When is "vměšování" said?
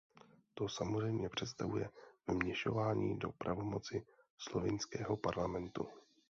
2.27-3.19